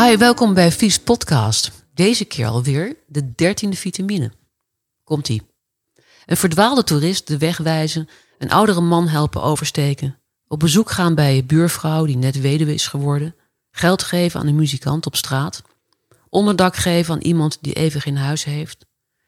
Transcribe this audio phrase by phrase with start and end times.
[0.00, 1.70] Hi, welkom bij Vies Podcast.
[1.94, 4.32] Deze keer alweer de dertiende vitamine.
[5.04, 5.42] Komt-ie.
[6.26, 8.08] Een verdwaalde toerist de weg wijzen,
[8.38, 12.86] een oudere man helpen oversteken, op bezoek gaan bij je buurvrouw die net weduwe is
[12.86, 13.34] geworden,
[13.70, 15.62] geld geven aan een muzikant op straat,
[16.28, 18.86] onderdak geven aan iemand die even geen huis heeft,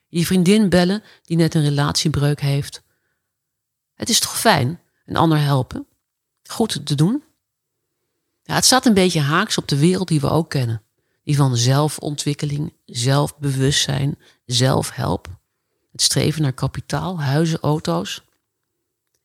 [0.09, 2.82] je vriendin bellen die net een relatiebreuk heeft.
[3.95, 5.86] Het is toch fijn, een ander helpen?
[6.48, 7.23] Goed te doen?
[8.52, 10.83] Ja, het staat een beetje haaks op de wereld die we ook kennen.
[11.24, 15.28] Die van zelfontwikkeling, zelfbewustzijn, zelfhelp.
[15.92, 18.25] Het streven naar kapitaal, huizen, auto's.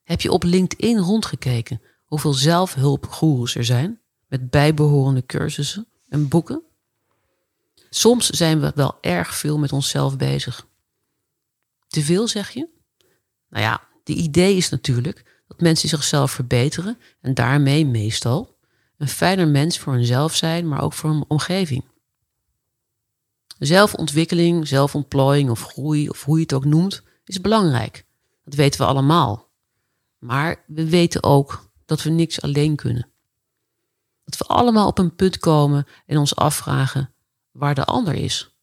[0.02, 4.00] Heb je op LinkedIn rondgekeken hoeveel zelfhulpgoeroes er zijn?
[4.28, 6.62] Met bijbehorende cursussen en boeken?
[7.90, 10.66] Soms zijn we wel erg veel met onszelf bezig.
[11.86, 12.68] Te veel, zeg je?
[13.48, 18.56] Nou ja, de idee is natuurlijk dat mensen zichzelf verbeteren en daarmee meestal
[18.98, 21.84] een fijner mens voor hunzelf zijn, maar ook voor hun omgeving.
[23.58, 28.04] Zelfontwikkeling, zelfontplooiing of groei, of hoe je het ook noemt, is belangrijk.
[28.44, 29.48] Dat weten we allemaal.
[30.18, 33.08] Maar we weten ook dat we niks alleen kunnen.
[34.24, 37.12] Dat we allemaal op een punt komen en ons afvragen
[37.50, 38.56] waar de ander is.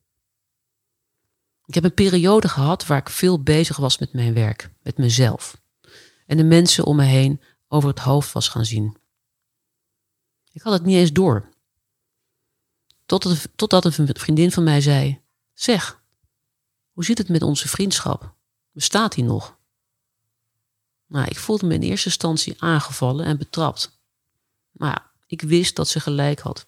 [1.66, 5.61] Ik heb een periode gehad waar ik veel bezig was met mijn werk, met mezelf.
[6.25, 8.97] En de mensen om me heen over het hoofd was gaan zien.
[10.56, 11.50] Ik had het niet eens door.
[13.56, 15.22] Totdat, een vriendin van mij zei:
[15.53, 16.02] Zeg,
[16.92, 18.34] hoe zit het met onze vriendschap?
[18.72, 19.58] Bestaat die nog?
[21.08, 24.00] Nou, ik voelde me in eerste instantie aangevallen en betrapt.
[24.72, 26.66] Maar ik wist dat ze gelijk had.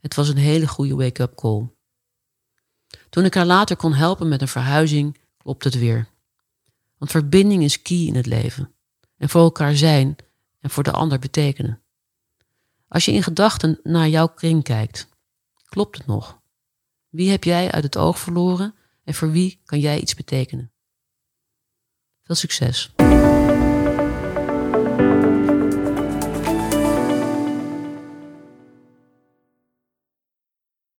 [0.00, 1.68] Het was een hele goede wake-up call.
[3.10, 6.08] Toen ik haar later kon helpen met een verhuizing, klopt het weer.
[6.98, 8.74] Want verbinding is key in het leven.
[9.16, 10.16] En voor elkaar zijn
[10.60, 11.81] en voor de ander betekenen.
[12.92, 15.08] Als je in gedachten naar jouw kring kijkt,
[15.68, 16.40] klopt het nog?
[17.08, 20.72] Wie heb jij uit het oog verloren en voor wie kan jij iets betekenen?
[22.22, 22.92] Veel succes!